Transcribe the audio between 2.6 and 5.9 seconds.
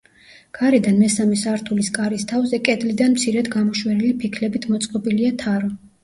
კედლიდან მცირედ გამოშვერილი ფიქლებით მოწყობილია თარო.